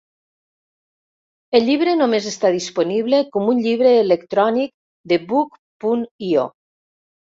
El 1.59 1.67
llibre 1.67 1.93
només 1.99 2.29
està 2.31 2.51
disponible 2.57 3.19
com 3.37 3.53
un 3.53 3.61
llibre 3.67 3.93
electrònic 4.07 4.75
de 5.13 5.21
Buk 5.33 5.61
punt 5.87 6.07
io. 6.31 6.49